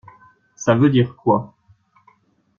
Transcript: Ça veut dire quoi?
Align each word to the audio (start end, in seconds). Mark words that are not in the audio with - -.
Ça 0.55 0.73
veut 0.73 0.89
dire 0.89 1.15
quoi? 1.15 1.53